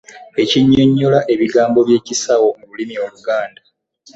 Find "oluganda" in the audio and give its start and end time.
3.05-3.61